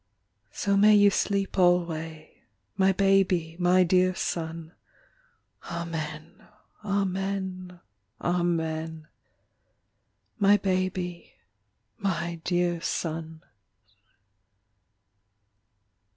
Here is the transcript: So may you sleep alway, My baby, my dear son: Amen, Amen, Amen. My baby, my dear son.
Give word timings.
So 0.63 0.75
may 0.77 0.95
you 0.95 1.11
sleep 1.11 1.59
alway, 1.59 2.41
My 2.75 2.91
baby, 2.91 3.55
my 3.59 3.83
dear 3.83 4.15
son: 4.15 4.71
Amen, 5.71 6.43
Amen, 6.83 7.79
Amen. 8.19 9.07
My 10.39 10.57
baby, 10.57 11.33
my 11.99 12.41
dear 12.43 12.81
son. 12.81 13.43